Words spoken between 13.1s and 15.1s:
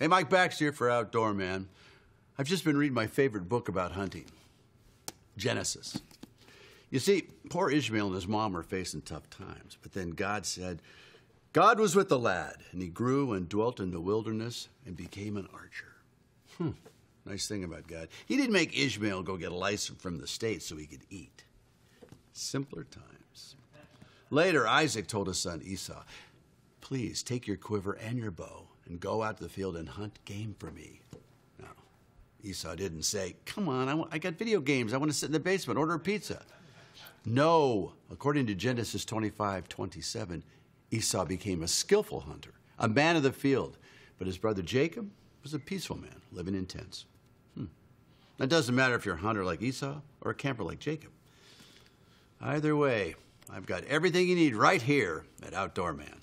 and dwelt in the wilderness and